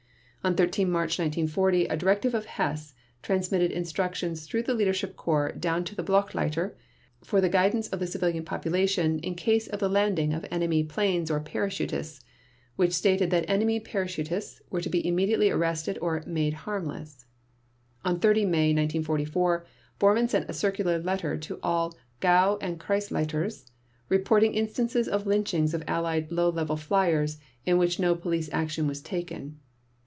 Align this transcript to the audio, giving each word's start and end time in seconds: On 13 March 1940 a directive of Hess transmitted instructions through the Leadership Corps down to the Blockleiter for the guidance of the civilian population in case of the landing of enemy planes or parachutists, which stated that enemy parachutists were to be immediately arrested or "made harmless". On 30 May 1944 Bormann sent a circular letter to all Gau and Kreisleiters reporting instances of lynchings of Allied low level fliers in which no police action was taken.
On 0.43 0.55
13 0.55 0.89
March 0.89 1.19
1940 1.19 1.85
a 1.85 1.95
directive 1.95 2.33
of 2.33 2.45
Hess 2.47 2.95
transmitted 3.21 3.69
instructions 3.71 4.47
through 4.47 4.63
the 4.63 4.73
Leadership 4.73 5.15
Corps 5.15 5.51
down 5.51 5.83
to 5.83 5.93
the 5.93 6.01
Blockleiter 6.03 6.73
for 7.23 7.39
the 7.39 7.47
guidance 7.47 7.87
of 7.89 7.99
the 7.99 8.07
civilian 8.07 8.43
population 8.43 9.19
in 9.19 9.35
case 9.35 9.67
of 9.67 9.79
the 9.79 9.87
landing 9.87 10.33
of 10.33 10.43
enemy 10.49 10.83
planes 10.83 11.29
or 11.29 11.39
parachutists, 11.39 12.23
which 12.75 12.91
stated 12.91 13.29
that 13.29 13.47
enemy 13.47 13.79
parachutists 13.79 14.59
were 14.71 14.81
to 14.81 14.89
be 14.89 15.07
immediately 15.07 15.51
arrested 15.51 15.99
or 16.01 16.23
"made 16.25 16.55
harmless". 16.65 17.27
On 18.03 18.19
30 18.19 18.43
May 18.45 18.69
1944 18.73 19.67
Bormann 19.99 20.27
sent 20.27 20.49
a 20.49 20.53
circular 20.53 20.97
letter 20.97 21.37
to 21.37 21.59
all 21.61 21.93
Gau 22.19 22.57
and 22.61 22.79
Kreisleiters 22.79 23.67
reporting 24.09 24.55
instances 24.55 25.07
of 25.07 25.27
lynchings 25.27 25.75
of 25.75 25.83
Allied 25.87 26.31
low 26.31 26.49
level 26.49 26.77
fliers 26.77 27.37
in 27.63 27.77
which 27.77 27.99
no 27.99 28.15
police 28.15 28.49
action 28.51 28.87
was 28.87 29.01
taken. 29.03 29.59